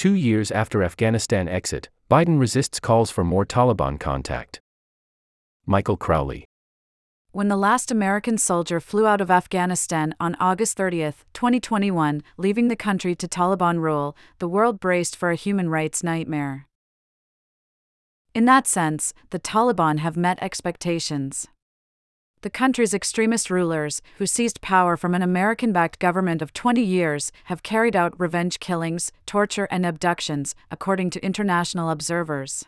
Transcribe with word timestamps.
Two 0.00 0.14
years 0.14 0.50
after 0.50 0.82
Afghanistan 0.82 1.46
exit, 1.46 1.90
Biden 2.10 2.40
resists 2.40 2.80
calls 2.80 3.10
for 3.10 3.22
more 3.22 3.44
Taliban 3.44 4.00
contact. 4.00 4.58
Michael 5.66 5.98
Crowley. 5.98 6.46
When 7.32 7.48
the 7.48 7.58
last 7.58 7.90
American 7.90 8.38
soldier 8.38 8.80
flew 8.80 9.06
out 9.06 9.20
of 9.20 9.30
Afghanistan 9.30 10.14
on 10.18 10.36
August 10.40 10.78
30, 10.78 11.12
2021, 11.34 12.22
leaving 12.38 12.68
the 12.68 12.76
country 12.76 13.14
to 13.14 13.28
Taliban 13.28 13.78
rule, 13.80 14.16
the 14.38 14.48
world 14.48 14.80
braced 14.80 15.16
for 15.16 15.30
a 15.30 15.36
human 15.36 15.68
rights 15.68 16.02
nightmare. 16.02 16.66
In 18.34 18.46
that 18.46 18.66
sense, 18.66 19.12
the 19.28 19.38
Taliban 19.38 19.98
have 19.98 20.16
met 20.16 20.38
expectations. 20.40 21.46
The 22.42 22.48
country's 22.48 22.94
extremist 22.94 23.50
rulers, 23.50 24.00
who 24.16 24.26
seized 24.26 24.62
power 24.62 24.96
from 24.96 25.14
an 25.14 25.20
American 25.20 25.74
backed 25.74 25.98
government 25.98 26.40
of 26.40 26.54
20 26.54 26.80
years, 26.80 27.32
have 27.44 27.62
carried 27.62 27.94
out 27.94 28.18
revenge 28.18 28.60
killings, 28.60 29.12
torture, 29.26 29.68
and 29.70 29.84
abductions, 29.84 30.54
according 30.70 31.10
to 31.10 31.22
international 31.22 31.90
observers. 31.90 32.64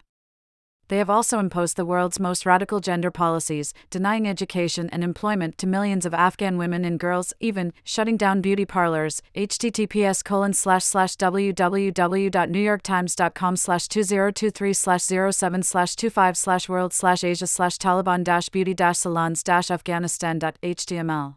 They 0.92 0.98
have 0.98 1.08
also 1.08 1.38
imposed 1.38 1.78
the 1.78 1.86
world's 1.86 2.20
most 2.20 2.44
radical 2.44 2.78
gender 2.78 3.10
policies, 3.10 3.72
denying 3.88 4.28
education 4.28 4.90
and 4.90 5.02
employment 5.02 5.56
to 5.56 5.66
millions 5.66 6.04
of 6.04 6.12
Afghan 6.12 6.58
women 6.58 6.84
and 6.84 7.00
girls, 7.00 7.32
even 7.40 7.72
shutting 7.82 8.18
down 8.18 8.42
beauty 8.42 8.66
parlors. 8.66 9.22
https 9.34 10.22
colon 10.22 10.52
slash 10.52 10.84
slash 10.84 11.16
www.newyorktimes.com 11.16 13.56
slash 13.56 13.88
2023 13.88 14.72
slash 14.74 15.04
07 15.04 15.62
slash 15.62 15.96
25 15.96 16.36
slash 16.36 16.68
world 16.68 16.92
slash 16.92 17.24
asia 17.24 17.46
slash 17.46 17.78
taliban 17.78 18.22
dash 18.22 18.50
beauty 18.50 18.74
dash 18.74 18.98
salons 18.98 19.42
dash 19.42 19.70
afghanistan.html 19.70 21.36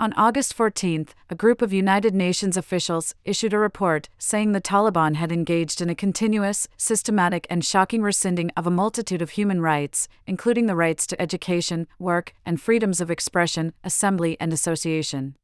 on 0.00 0.12
August 0.14 0.54
14, 0.54 1.06
a 1.30 1.34
group 1.36 1.62
of 1.62 1.72
United 1.72 2.14
Nations 2.14 2.56
officials 2.56 3.14
issued 3.24 3.52
a 3.52 3.58
report 3.58 4.08
saying 4.18 4.50
the 4.50 4.60
Taliban 4.60 5.14
had 5.14 5.30
engaged 5.30 5.80
in 5.80 5.88
a 5.88 5.94
continuous, 5.94 6.66
systematic, 6.76 7.46
and 7.48 7.64
shocking 7.64 8.02
rescinding 8.02 8.50
of 8.56 8.66
a 8.66 8.72
multitude 8.72 9.22
of 9.22 9.30
human 9.30 9.60
rights, 9.60 10.08
including 10.26 10.66
the 10.66 10.74
rights 10.74 11.06
to 11.06 11.22
education, 11.22 11.86
work, 11.98 12.34
and 12.44 12.60
freedoms 12.60 13.00
of 13.00 13.10
expression, 13.10 13.72
assembly, 13.84 14.36
and 14.40 14.52
association. 14.52 15.36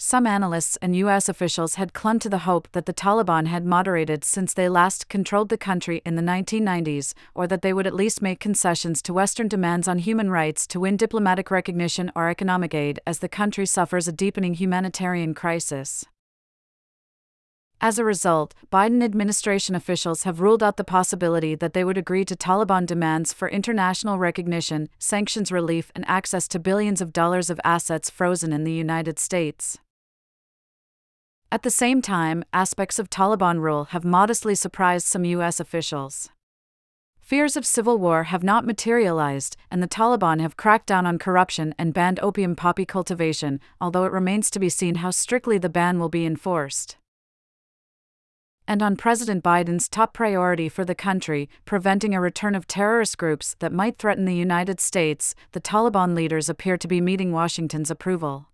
Some 0.00 0.28
analysts 0.28 0.76
and 0.80 0.94
U.S. 0.94 1.28
officials 1.28 1.74
had 1.74 1.92
clung 1.92 2.20
to 2.20 2.28
the 2.28 2.46
hope 2.46 2.68
that 2.70 2.86
the 2.86 2.94
Taliban 2.94 3.48
had 3.48 3.66
moderated 3.66 4.22
since 4.22 4.54
they 4.54 4.68
last 4.68 5.08
controlled 5.08 5.48
the 5.48 5.58
country 5.58 6.02
in 6.06 6.14
the 6.14 6.22
1990s, 6.22 7.14
or 7.34 7.48
that 7.48 7.62
they 7.62 7.72
would 7.72 7.84
at 7.84 7.96
least 7.96 8.22
make 8.22 8.38
concessions 8.38 9.02
to 9.02 9.12
Western 9.12 9.48
demands 9.48 9.88
on 9.88 9.98
human 9.98 10.30
rights 10.30 10.68
to 10.68 10.78
win 10.78 10.96
diplomatic 10.96 11.50
recognition 11.50 12.12
or 12.14 12.28
economic 12.28 12.74
aid 12.74 13.00
as 13.08 13.18
the 13.18 13.28
country 13.28 13.66
suffers 13.66 14.06
a 14.06 14.12
deepening 14.12 14.54
humanitarian 14.54 15.34
crisis. 15.34 16.04
As 17.80 17.98
a 17.98 18.04
result, 18.04 18.54
Biden 18.70 19.02
administration 19.02 19.74
officials 19.74 20.22
have 20.22 20.40
ruled 20.40 20.62
out 20.62 20.76
the 20.76 20.84
possibility 20.84 21.56
that 21.56 21.72
they 21.72 21.82
would 21.82 21.98
agree 21.98 22.24
to 22.24 22.36
Taliban 22.36 22.86
demands 22.86 23.32
for 23.32 23.48
international 23.48 24.16
recognition, 24.16 24.90
sanctions 25.00 25.50
relief, 25.50 25.90
and 25.96 26.04
access 26.06 26.46
to 26.48 26.60
billions 26.60 27.00
of 27.00 27.12
dollars 27.12 27.50
of 27.50 27.60
assets 27.64 28.08
frozen 28.08 28.52
in 28.52 28.62
the 28.62 28.72
United 28.72 29.18
States. 29.18 29.76
At 31.50 31.62
the 31.62 31.70
same 31.70 32.02
time, 32.02 32.44
aspects 32.52 32.98
of 32.98 33.08
Taliban 33.08 33.60
rule 33.60 33.84
have 33.84 34.04
modestly 34.04 34.54
surprised 34.54 35.06
some 35.06 35.24
U.S. 35.24 35.58
officials. 35.58 36.28
Fears 37.20 37.56
of 37.56 37.64
civil 37.64 37.96
war 37.96 38.24
have 38.24 38.42
not 38.42 38.66
materialized, 38.66 39.56
and 39.70 39.82
the 39.82 39.88
Taliban 39.88 40.42
have 40.42 40.58
cracked 40.58 40.86
down 40.86 41.06
on 41.06 41.18
corruption 41.18 41.74
and 41.78 41.94
banned 41.94 42.20
opium 42.20 42.54
poppy 42.54 42.84
cultivation, 42.84 43.60
although 43.80 44.04
it 44.04 44.12
remains 44.12 44.50
to 44.50 44.58
be 44.58 44.68
seen 44.68 44.96
how 44.96 45.10
strictly 45.10 45.56
the 45.56 45.70
ban 45.70 45.98
will 45.98 46.10
be 46.10 46.26
enforced. 46.26 46.98
And 48.66 48.82
on 48.82 48.96
President 48.96 49.42
Biden's 49.42 49.88
top 49.88 50.12
priority 50.12 50.68
for 50.68 50.84
the 50.84 50.94
country, 50.94 51.48
preventing 51.64 52.14
a 52.14 52.20
return 52.20 52.54
of 52.54 52.66
terrorist 52.66 53.16
groups 53.16 53.56
that 53.60 53.72
might 53.72 53.96
threaten 53.96 54.26
the 54.26 54.34
United 54.34 54.80
States, 54.80 55.34
the 55.52 55.62
Taliban 55.62 56.14
leaders 56.14 56.50
appear 56.50 56.76
to 56.76 56.88
be 56.88 57.00
meeting 57.00 57.32
Washington's 57.32 57.90
approval 57.90 58.48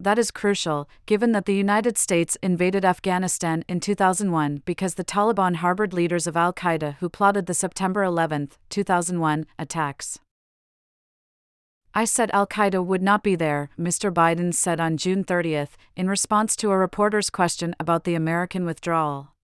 that 0.00 0.18
is 0.18 0.30
crucial, 0.30 0.88
given 1.04 1.32
that 1.32 1.44
the 1.44 1.54
United 1.54 1.98
States 1.98 2.36
invaded 2.42 2.84
Afghanistan 2.84 3.64
in 3.68 3.80
2001 3.80 4.62
because 4.64 4.94
the 4.94 5.04
Taliban 5.04 5.56
harbored 5.56 5.92
leaders 5.92 6.26
of 6.26 6.36
Al 6.36 6.52
Qaeda 6.52 6.96
who 6.96 7.08
plotted 7.08 7.44
the 7.44 7.54
September 7.54 8.02
11, 8.02 8.50
2001, 8.70 9.46
attacks. 9.58 10.18
I 11.94 12.04
said 12.04 12.30
Al 12.32 12.46
Qaeda 12.46 12.84
would 12.84 13.02
not 13.02 13.22
be 13.22 13.34
there, 13.34 13.68
Mr. 13.78 14.12
Biden 14.12 14.54
said 14.54 14.80
on 14.80 14.96
June 14.96 15.22
30, 15.22 15.66
in 15.96 16.08
response 16.08 16.56
to 16.56 16.70
a 16.70 16.78
reporter's 16.78 17.30
question 17.30 17.74
about 17.78 18.04
the 18.04 18.14
American 18.14 18.64
withdrawal. 18.64 19.34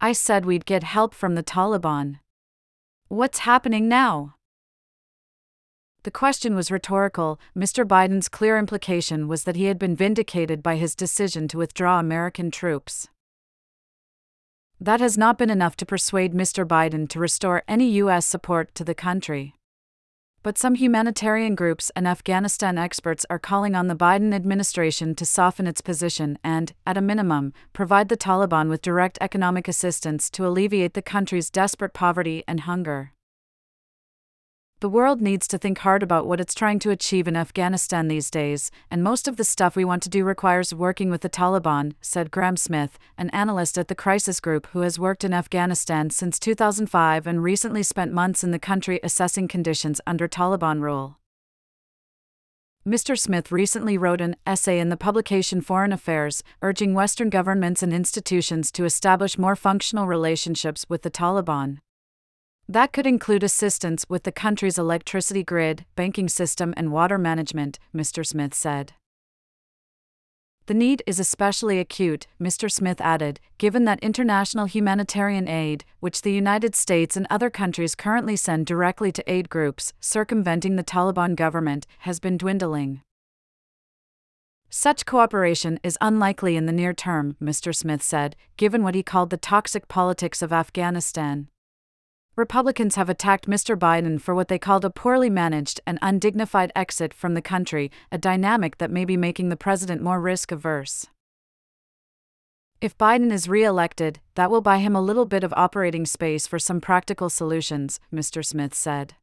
I 0.00 0.12
said 0.12 0.44
we'd 0.44 0.66
get 0.66 0.84
help 0.84 1.14
from 1.14 1.34
the 1.34 1.42
Taliban. 1.42 2.20
What's 3.08 3.40
happening 3.40 3.88
now? 3.88 4.34
The 6.04 6.10
question 6.10 6.54
was 6.54 6.70
rhetorical. 6.70 7.40
Mr. 7.56 7.82
Biden's 7.82 8.28
clear 8.28 8.58
implication 8.58 9.26
was 9.26 9.44
that 9.44 9.56
he 9.56 9.64
had 9.64 9.78
been 9.78 9.96
vindicated 9.96 10.62
by 10.62 10.76
his 10.76 10.94
decision 10.94 11.48
to 11.48 11.56
withdraw 11.56 11.98
American 11.98 12.50
troops. 12.50 13.08
That 14.78 15.00
has 15.00 15.16
not 15.16 15.38
been 15.38 15.48
enough 15.48 15.76
to 15.76 15.86
persuade 15.86 16.34
Mr. 16.34 16.66
Biden 16.66 17.08
to 17.08 17.18
restore 17.18 17.62
any 17.66 17.88
U.S. 18.02 18.26
support 18.26 18.74
to 18.74 18.84
the 18.84 18.94
country. 18.94 19.54
But 20.42 20.58
some 20.58 20.74
humanitarian 20.74 21.54
groups 21.54 21.90
and 21.96 22.06
Afghanistan 22.06 22.76
experts 22.76 23.24
are 23.30 23.38
calling 23.38 23.74
on 23.74 23.86
the 23.86 23.96
Biden 23.96 24.34
administration 24.34 25.14
to 25.14 25.24
soften 25.24 25.66
its 25.66 25.80
position 25.80 26.38
and, 26.44 26.74
at 26.86 26.98
a 26.98 27.00
minimum, 27.00 27.54
provide 27.72 28.10
the 28.10 28.18
Taliban 28.18 28.68
with 28.68 28.82
direct 28.82 29.16
economic 29.22 29.68
assistance 29.68 30.28
to 30.28 30.46
alleviate 30.46 30.92
the 30.92 31.00
country's 31.00 31.48
desperate 31.48 31.94
poverty 31.94 32.44
and 32.46 32.60
hunger. 32.60 33.14
The 34.84 34.90
world 34.90 35.22
needs 35.22 35.48
to 35.48 35.56
think 35.56 35.78
hard 35.78 36.02
about 36.02 36.26
what 36.26 36.40
it's 36.40 36.52
trying 36.52 36.78
to 36.80 36.90
achieve 36.90 37.26
in 37.26 37.36
Afghanistan 37.36 38.06
these 38.06 38.30
days, 38.30 38.70
and 38.90 39.02
most 39.02 39.26
of 39.26 39.38
the 39.38 39.42
stuff 39.42 39.76
we 39.76 39.84
want 39.86 40.02
to 40.02 40.10
do 40.10 40.24
requires 40.24 40.74
working 40.74 41.08
with 41.08 41.22
the 41.22 41.30
Taliban, 41.30 41.94
said 42.02 42.30
Graham 42.30 42.58
Smith, 42.58 42.98
an 43.16 43.30
analyst 43.30 43.78
at 43.78 43.88
the 43.88 43.94
Crisis 43.94 44.40
Group 44.40 44.66
who 44.72 44.80
has 44.80 44.98
worked 44.98 45.24
in 45.24 45.32
Afghanistan 45.32 46.10
since 46.10 46.38
2005 46.38 47.26
and 47.26 47.42
recently 47.42 47.82
spent 47.82 48.12
months 48.12 48.44
in 48.44 48.50
the 48.50 48.58
country 48.58 49.00
assessing 49.02 49.48
conditions 49.48 50.02
under 50.06 50.28
Taliban 50.28 50.82
rule. 50.82 51.16
Mr. 52.86 53.18
Smith 53.18 53.50
recently 53.50 53.96
wrote 53.96 54.20
an 54.20 54.36
essay 54.46 54.78
in 54.78 54.90
the 54.90 54.98
publication 54.98 55.62
Foreign 55.62 55.92
Affairs, 55.94 56.42
urging 56.60 56.92
Western 56.92 57.30
governments 57.30 57.82
and 57.82 57.94
institutions 57.94 58.70
to 58.70 58.84
establish 58.84 59.38
more 59.38 59.56
functional 59.56 60.06
relationships 60.06 60.84
with 60.90 61.00
the 61.00 61.10
Taliban. 61.10 61.78
That 62.68 62.92
could 62.92 63.06
include 63.06 63.42
assistance 63.42 64.06
with 64.08 64.22
the 64.22 64.32
country's 64.32 64.78
electricity 64.78 65.44
grid, 65.44 65.84
banking 65.96 66.28
system, 66.28 66.72
and 66.76 66.90
water 66.90 67.18
management, 67.18 67.78
Mr. 67.94 68.26
Smith 68.26 68.54
said. 68.54 68.94
The 70.66 70.72
need 70.72 71.02
is 71.06 71.20
especially 71.20 71.78
acute, 71.78 72.26
Mr. 72.40 72.72
Smith 72.72 72.98
added, 73.02 73.38
given 73.58 73.84
that 73.84 74.00
international 74.00 74.64
humanitarian 74.64 75.46
aid, 75.46 75.84
which 76.00 76.22
the 76.22 76.32
United 76.32 76.74
States 76.74 77.18
and 77.18 77.26
other 77.28 77.50
countries 77.50 77.94
currently 77.94 78.34
send 78.34 78.64
directly 78.64 79.12
to 79.12 79.30
aid 79.30 79.50
groups 79.50 79.92
circumventing 80.00 80.76
the 80.76 80.84
Taliban 80.84 81.36
government, 81.36 81.86
has 82.00 82.18
been 82.18 82.38
dwindling. 82.38 83.02
Such 84.70 85.04
cooperation 85.04 85.78
is 85.82 85.98
unlikely 86.00 86.56
in 86.56 86.64
the 86.64 86.72
near 86.72 86.94
term, 86.94 87.36
Mr. 87.42 87.74
Smith 87.74 88.02
said, 88.02 88.34
given 88.56 88.82
what 88.82 88.94
he 88.94 89.02
called 89.02 89.28
the 89.28 89.36
toxic 89.36 89.86
politics 89.86 90.40
of 90.40 90.50
Afghanistan. 90.50 91.48
Republicans 92.36 92.96
have 92.96 93.08
attacked 93.08 93.46
Mr. 93.46 93.78
Biden 93.78 94.20
for 94.20 94.34
what 94.34 94.48
they 94.48 94.58
called 94.58 94.84
a 94.84 94.90
poorly 94.90 95.30
managed 95.30 95.80
and 95.86 96.00
undignified 96.02 96.72
exit 96.74 97.14
from 97.14 97.34
the 97.34 97.42
country, 97.42 97.92
a 98.10 98.18
dynamic 98.18 98.78
that 98.78 98.90
may 98.90 99.04
be 99.04 99.16
making 99.16 99.50
the 99.50 99.56
president 99.56 100.02
more 100.02 100.20
risk 100.20 100.50
averse. 100.50 101.06
If 102.80 102.98
Biden 102.98 103.30
is 103.30 103.48
re 103.48 103.62
elected, 103.62 104.18
that 104.34 104.50
will 104.50 104.60
buy 104.60 104.78
him 104.78 104.96
a 104.96 105.00
little 105.00 105.26
bit 105.26 105.44
of 105.44 105.54
operating 105.56 106.04
space 106.04 106.48
for 106.48 106.58
some 106.58 106.80
practical 106.80 107.30
solutions, 107.30 108.00
Mr. 108.12 108.44
Smith 108.44 108.74
said. 108.74 109.14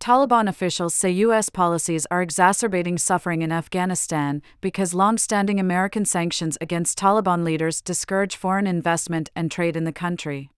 Taliban 0.00 0.48
officials 0.48 0.94
say 0.94 1.10
U.S. 1.10 1.48
policies 1.48 2.06
are 2.10 2.22
exacerbating 2.22 2.98
suffering 2.98 3.42
in 3.42 3.52
Afghanistan 3.52 4.42
because 4.60 4.94
long 4.94 5.16
standing 5.16 5.60
American 5.60 6.04
sanctions 6.04 6.58
against 6.60 6.98
Taliban 6.98 7.44
leaders 7.44 7.80
discourage 7.80 8.34
foreign 8.34 8.66
investment 8.66 9.30
and 9.36 9.50
trade 9.50 9.76
in 9.76 9.84
the 9.84 9.92
country. 9.92 10.50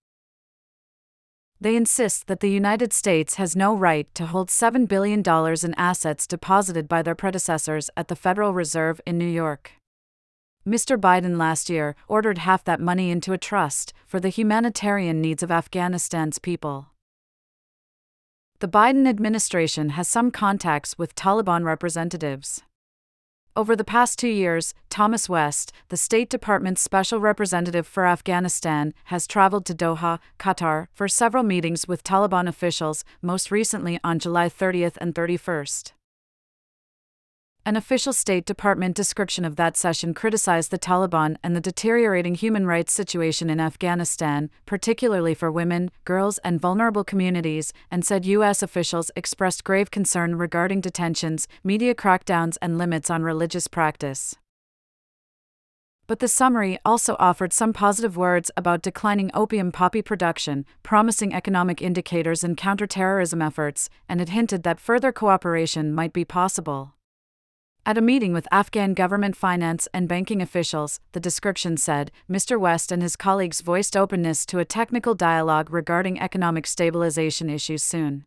They 1.61 1.75
insist 1.75 2.29
that 2.29 2.39
the 2.39 2.51
United 2.51 2.93
States 2.93 3.35
has 3.35 3.57
no 3.57 3.75
right 3.75 4.07
to 4.15 4.27
hold 4.27 4.49
$7 4.49 4.87
billion 4.87 5.21
in 5.21 5.75
assets 5.75 6.27
deposited 6.27 6.89
by 6.89 7.03
their 7.03 7.17
predecessors 7.17 7.91
at 7.97 8.07
the 8.07 8.15
Federal 8.15 8.55
Reserve 8.55 9.01
in 9.05 9.19
New 9.19 9.27
York. 9.27 9.73
Mr. 10.65 10.97
Biden 10.97 11.37
last 11.37 11.69
year 11.69 11.97
ordered 12.07 12.39
half 12.39 12.63
that 12.63 12.81
money 12.81 13.11
into 13.11 13.33
a 13.33 13.39
trust 13.39 13.93
for 14.07 14.21
the 14.21 14.29
humanitarian 14.29 15.21
needs 15.21 15.43
of 15.43 15.51
Afghanistan's 15.51 16.39
people. 16.39 16.89
The 18.61 18.69
Biden 18.69 19.09
administration 19.09 19.91
has 19.91 20.07
some 20.07 20.31
contacts 20.31 20.99
with 20.99 21.15
Taliban 21.17 21.65
representatives. 21.65 22.63
Over 23.59 23.75
the 23.75 23.83
past 23.83 24.21
two 24.21 24.29
years, 24.29 24.73
Thomas 24.89 25.29
West, 25.29 25.73
the 25.89 25.97
State 25.97 26.31
Department's 26.31 26.81
special 26.81 27.19
representative 27.19 27.89
for 27.89 28.07
Afghanistan, 28.07 28.95
has 29.07 29.27
traveled 29.27 29.67
to 29.67 29.75
Doha, 29.75 30.21
Qatar, 30.39 30.87
for 30.95 31.09
several 31.09 31.43
meetings 31.43 31.89
with 31.89 32.05
Taliban 32.05 32.47
officials, 32.47 33.05
most 33.21 33.51
recently 33.51 33.99
on 34.05 34.21
July 34.21 34.49
30th 34.49 34.97
and 35.01 35.13
31st. 35.13 35.91
An 37.67 37.77
official 37.77 38.15
State 38.15 38.47
Department 38.47 38.97
description 38.97 39.45
of 39.45 39.57
that 39.57 39.77
session 39.77 40.15
criticized 40.15 40.71
the 40.71 40.79
Taliban 40.79 41.37
and 41.43 41.55
the 41.55 41.61
deteriorating 41.61 42.35
human 42.35 42.67
rights 42.67 42.95
situation 42.95 43.51
in 43.51 43.61
Afghanistan, 43.61 44.49
particularly 44.65 45.35
for 45.35 45.53
women, 45.53 45.91
girls, 46.07 46.39
and 46.39 46.61
vulnerable 46.61 47.05
communities, 47.05 47.75
and 47.91 48.07
said 48.07 48.25
U.S. 48.25 48.63
officials 48.63 49.11
expressed 49.15 49.65
grave 49.65 49.91
concern 49.91 50.37
regarding 50.37 50.81
detentions, 50.81 51.47
media 51.63 51.95
crackdowns, 51.95 52.57
and 52.63 52.79
limits 52.79 53.11
on 53.11 53.23
religious 53.23 53.69
practice. 53.69 54.35
But 56.07 56.21
the 56.21 56.29
summary 56.29 56.79
also 56.87 57.17
offered 57.19 57.53
some 57.53 57.75
positive 57.75 58.17
words 58.17 58.51
about 58.57 58.81
declining 58.81 59.31
opium 59.35 59.73
poppy 59.73 60.01
production, 60.01 60.65
promising 60.83 61.35
economic 61.35 61.83
indicators 61.83 62.43
in 62.43 62.57
counterterrorism 62.57 63.43
efforts, 63.43 63.91
and 64.09 64.23
it 64.23 64.31
hinted 64.31 64.63
that 64.63 64.81
further 64.81 65.13
cooperation 65.13 65.93
might 65.93 66.15
be 66.15 66.25
possible. 66.25 66.95
At 67.89 67.97
a 67.97 68.03
meeting 68.03 68.35
with 68.35 68.47
Afghan 68.53 68.93
government 68.93 69.35
finance 69.35 69.89
and 69.95 70.07
banking 70.07 70.43
officials, 70.43 71.01
the 71.13 71.21
description 71.21 71.79
said, 71.79 72.13
Mr. 72.29 72.61
West 72.61 72.93
and 72.93 73.01
his 73.01 73.17
colleagues 73.17 73.63
voiced 73.63 73.97
openness 73.97 74.45
to 74.45 74.59
a 74.59 74.65
technical 74.67 75.15
dialogue 75.15 75.71
regarding 75.71 76.21
economic 76.21 76.67
stabilization 76.67 77.49
issues 77.49 77.83
soon. 77.83 78.27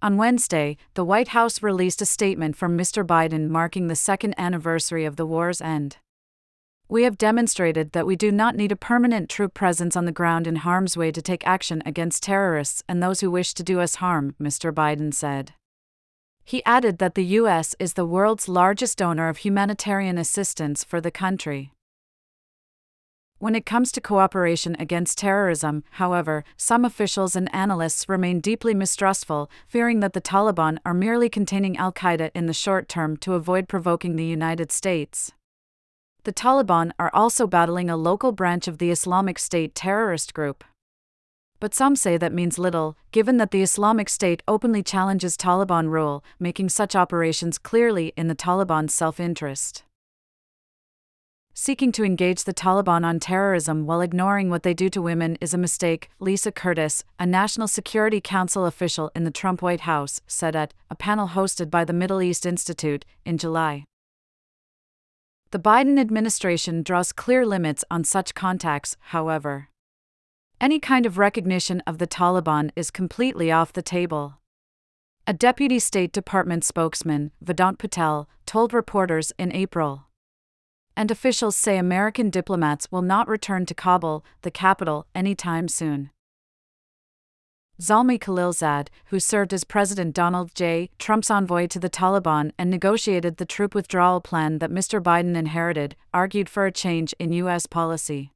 On 0.00 0.16
Wednesday, 0.16 0.76
the 0.94 1.04
White 1.04 1.34
House 1.34 1.60
released 1.60 2.00
a 2.00 2.06
statement 2.06 2.54
from 2.54 2.78
Mr. 2.78 3.04
Biden 3.04 3.48
marking 3.48 3.88
the 3.88 3.96
second 3.96 4.32
anniversary 4.38 5.04
of 5.04 5.16
the 5.16 5.26
war's 5.26 5.60
end. 5.60 5.96
We 6.88 7.02
have 7.02 7.18
demonstrated 7.18 7.90
that 7.94 8.06
we 8.06 8.14
do 8.14 8.30
not 8.30 8.54
need 8.54 8.70
a 8.70 8.76
permanent 8.76 9.28
troop 9.28 9.54
presence 9.54 9.96
on 9.96 10.04
the 10.04 10.12
ground 10.12 10.46
in 10.46 10.54
harm's 10.54 10.96
way 10.96 11.10
to 11.10 11.20
take 11.20 11.44
action 11.44 11.82
against 11.84 12.22
terrorists 12.22 12.80
and 12.88 13.02
those 13.02 13.22
who 13.22 13.30
wish 13.32 13.54
to 13.54 13.64
do 13.64 13.80
us 13.80 13.96
harm, 13.96 14.36
Mr. 14.40 14.72
Biden 14.72 15.12
said. 15.12 15.54
He 16.48 16.64
added 16.64 16.96
that 16.96 17.14
the 17.14 17.26
U.S. 17.40 17.76
is 17.78 17.92
the 17.92 18.06
world's 18.06 18.48
largest 18.48 18.96
donor 18.96 19.28
of 19.28 19.36
humanitarian 19.36 20.16
assistance 20.16 20.82
for 20.82 20.98
the 20.98 21.10
country. 21.10 21.74
When 23.38 23.54
it 23.54 23.66
comes 23.66 23.92
to 23.92 24.00
cooperation 24.00 24.74
against 24.78 25.18
terrorism, 25.18 25.84
however, 26.00 26.44
some 26.56 26.86
officials 26.86 27.36
and 27.36 27.54
analysts 27.54 28.08
remain 28.08 28.40
deeply 28.40 28.72
mistrustful, 28.72 29.50
fearing 29.66 30.00
that 30.00 30.14
the 30.14 30.22
Taliban 30.22 30.78
are 30.86 30.94
merely 30.94 31.28
containing 31.28 31.76
Al 31.76 31.92
Qaeda 31.92 32.30
in 32.34 32.46
the 32.46 32.54
short 32.54 32.88
term 32.88 33.18
to 33.18 33.34
avoid 33.34 33.68
provoking 33.68 34.16
the 34.16 34.24
United 34.24 34.72
States. 34.72 35.32
The 36.24 36.32
Taliban 36.32 36.92
are 36.98 37.10
also 37.12 37.46
battling 37.46 37.90
a 37.90 37.96
local 37.98 38.32
branch 38.32 38.66
of 38.66 38.78
the 38.78 38.90
Islamic 38.90 39.38
State 39.38 39.74
terrorist 39.74 40.32
group 40.32 40.64
but 41.60 41.74
some 41.74 41.96
say 41.96 42.16
that 42.16 42.32
means 42.32 42.58
little, 42.58 42.96
given 43.12 43.36
that 43.38 43.50
the 43.50 43.62
Islamic 43.62 44.08
State 44.08 44.42
openly 44.46 44.82
challenges 44.82 45.36
Taliban 45.36 45.88
rule, 45.88 46.24
making 46.38 46.68
such 46.68 46.94
operations 46.94 47.58
clearly 47.58 48.12
in 48.16 48.28
the 48.28 48.34
Taliban's 48.34 48.94
self 48.94 49.18
interest. 49.18 49.82
Seeking 51.60 51.90
to 51.90 52.04
engage 52.04 52.44
the 52.44 52.54
Taliban 52.54 53.04
on 53.04 53.18
terrorism 53.18 53.84
while 53.84 54.00
ignoring 54.00 54.48
what 54.48 54.62
they 54.62 54.72
do 54.74 54.88
to 54.90 55.02
women 55.02 55.36
is 55.40 55.52
a 55.52 55.58
mistake, 55.58 56.08
Lisa 56.20 56.52
Curtis, 56.52 57.02
a 57.18 57.26
National 57.26 57.66
Security 57.66 58.20
Council 58.20 58.64
official 58.64 59.10
in 59.16 59.24
the 59.24 59.32
Trump 59.32 59.60
White 59.60 59.80
House, 59.80 60.20
said 60.28 60.54
at 60.54 60.72
a 60.88 60.94
panel 60.94 61.26
hosted 61.26 61.68
by 61.68 61.84
the 61.84 61.92
Middle 61.92 62.22
East 62.22 62.46
Institute 62.46 63.04
in 63.24 63.38
July. 63.38 63.82
The 65.50 65.58
Biden 65.58 65.98
administration 65.98 66.84
draws 66.84 67.10
clear 67.10 67.44
limits 67.44 67.84
on 67.90 68.04
such 68.04 68.34
contacts, 68.34 68.96
however. 69.00 69.68
Any 70.60 70.80
kind 70.80 71.06
of 71.06 71.18
recognition 71.18 71.84
of 71.86 71.98
the 71.98 72.06
Taliban 72.08 72.70
is 72.74 72.90
completely 72.90 73.52
off 73.52 73.72
the 73.72 73.82
table. 73.82 74.38
A 75.24 75.32
deputy 75.32 75.78
State 75.78 76.10
Department 76.12 76.64
spokesman, 76.64 77.30
Vedant 77.40 77.78
Patel, 77.78 78.28
told 78.44 78.72
reporters 78.72 79.32
in 79.38 79.52
April. 79.52 80.06
And 80.96 81.12
officials 81.12 81.54
say 81.54 81.78
American 81.78 82.28
diplomats 82.28 82.90
will 82.90 83.02
not 83.02 83.28
return 83.28 83.66
to 83.66 83.74
Kabul, 83.74 84.24
the 84.42 84.50
capital, 84.50 85.06
anytime 85.14 85.68
soon. 85.68 86.10
Zalmay 87.80 88.18
Khalilzad, 88.18 88.88
who 89.10 89.20
served 89.20 89.54
as 89.54 89.62
President 89.62 90.12
Donald 90.12 90.52
J. 90.56 90.90
Trump's 90.98 91.30
envoy 91.30 91.68
to 91.68 91.78
the 91.78 91.88
Taliban 91.88 92.50
and 92.58 92.68
negotiated 92.68 93.36
the 93.36 93.46
troop 93.46 93.76
withdrawal 93.76 94.20
plan 94.20 94.58
that 94.58 94.72
Mr. 94.72 95.00
Biden 95.00 95.36
inherited, 95.36 95.94
argued 96.12 96.48
for 96.48 96.66
a 96.66 96.72
change 96.72 97.14
in 97.20 97.32
U.S. 97.32 97.66
policy. 97.66 98.32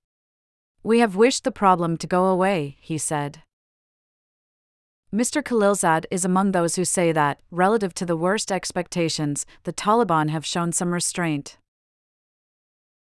We 0.84 0.98
have 0.98 1.14
wished 1.14 1.44
the 1.44 1.52
problem 1.52 1.96
to 1.98 2.06
go 2.06 2.26
away, 2.26 2.76
he 2.80 2.98
said. 2.98 3.42
Mr. 5.14 5.42
Khalilzad 5.42 6.06
is 6.10 6.24
among 6.24 6.52
those 6.52 6.76
who 6.76 6.84
say 6.84 7.12
that, 7.12 7.38
relative 7.50 7.92
to 7.94 8.06
the 8.06 8.16
worst 8.16 8.50
expectations, 8.50 9.46
the 9.64 9.72
Taliban 9.72 10.30
have 10.30 10.46
shown 10.46 10.72
some 10.72 10.92
restraint. 10.92 11.58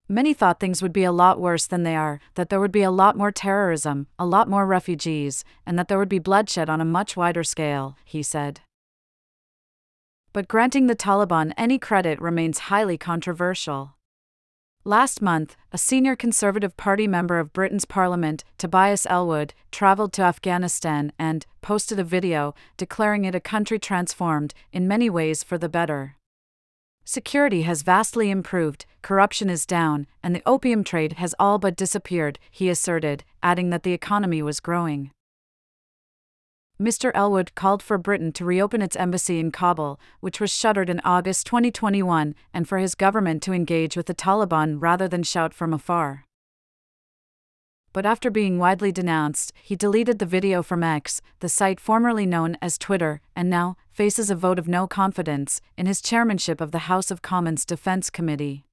Many 0.09 0.35
thought 0.35 0.61
things 0.61 0.83
would 0.83 0.93
be 0.93 1.05
a 1.05 1.13
lot 1.13 1.41
worse 1.41 1.67
than 1.67 1.85
they 1.85 1.97
are, 1.97 2.21
that 2.35 2.51
there 2.51 2.61
would 2.61 2.73
be 2.73 2.83
a 2.83 2.91
lot 2.91 3.17
more 3.17 3.33
terrorism, 3.33 4.09
a 4.19 4.27
lot 4.27 4.51
more 4.51 4.67
refugees, 4.67 5.45
and 5.65 5.79
that 5.79 5.89
there 5.89 5.99
would 5.99 6.11
be 6.11 6.19
bloodshed 6.19 6.69
on 6.69 6.81
a 6.81 6.85
much 6.85 7.17
wider 7.17 7.43
scale, 7.43 7.97
he 8.05 8.23
said. 8.23 8.61
But 10.35 10.49
granting 10.49 10.89
the 10.89 10.97
Taliban 10.97 11.55
any 11.57 11.79
credit 11.79 12.21
remains 12.21 12.69
highly 12.71 12.99
controversial. 12.99 13.95
Last 14.87 15.23
month, 15.23 15.57
a 15.73 15.79
senior 15.79 16.15
Conservative 16.15 16.77
Party 16.77 17.09
member 17.09 17.39
of 17.39 17.55
Britain's 17.55 17.87
Parliament, 17.87 18.45
Tobias 18.59 19.07
Ellwood, 19.07 19.55
travelled 19.71 20.13
to 20.13 20.23
Afghanistan 20.23 21.11
and 21.19 21.47
posted 21.63 21.99
a 21.99 22.05
video 22.05 22.55
declaring 22.77 23.25
it 23.25 23.35
a 23.35 23.41
country 23.41 23.79
transformed, 23.79 24.53
in 24.75 24.87
many 24.87 25.09
ways 25.09 25.43
for 25.43 25.57
the 25.57 25.71
better. 25.71 26.17
Security 27.03 27.63
has 27.63 27.81
vastly 27.81 28.31
improved, 28.31 28.85
corruption 29.01 29.49
is 29.49 29.65
down, 29.65 30.07
and 30.23 30.37
the 30.37 30.43
opium 30.45 30.85
trade 30.85 31.15
has 31.15 31.35
all 31.39 31.59
but 31.59 31.77
disappeared, 31.77 32.39
he 32.51 32.69
asserted, 32.69 33.25
adding 33.43 33.71
that 33.71 33.85
the 33.85 33.95
economy 33.95 34.43
was 34.43 34.61
growing. 34.61 35.11
Mr. 36.81 37.13
Ellwood 37.15 37.55
called 37.55 37.83
for 37.83 37.97
Britain 37.99 38.33
to 38.33 38.45
reopen 38.45 38.83
its 38.83 38.97
embassy 38.97 39.39
in 39.39 39.53
Kabul, 39.53 40.01
which 40.19 40.41
was 40.41 40.51
shuttered 40.51 40.91
in 40.91 41.01
August 41.05 41.47
2021, 41.47 42.35
and 42.53 42.69
for 42.69 42.79
his 42.79 42.97
government 42.97 43.45
to 43.45 43.53
engage 43.53 43.97
with 43.97 44.07
the 44.07 44.15
Taliban 44.15 44.81
rather 44.81 45.07
than 45.07 45.23
shout 45.23 45.55
from 45.55 45.73
afar. 45.73 46.25
But 47.93 48.05
after 48.05 48.29
being 48.29 48.59
widely 48.59 48.91
denounced, 48.91 49.53
he 49.63 49.77
deleted 49.77 50.19
the 50.19 50.27
video 50.27 50.65
from 50.65 50.83
X, 50.83 51.23
the 51.39 51.49
site 51.49 51.79
formerly 51.79 52.27
known 52.27 52.59
as 52.61 52.77
Twitter, 52.77 53.21
and 53.37 53.49
now 53.49 53.77
faces 53.93 54.29
a 54.29 54.35
vote 54.35 54.59
of 54.59 54.67
no 54.67 54.89
confidence 54.89 55.61
in 55.77 55.87
his 55.87 56.03
chairmanship 56.03 56.61
of 56.61 56.73
the 56.73 56.91
House 56.91 57.13
of 57.13 57.23
Commons 57.23 57.65
Defense 57.65 58.11
Committee. 58.11 58.65